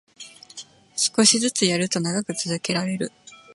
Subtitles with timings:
[0.95, 3.11] 少しずつやると長く続けられる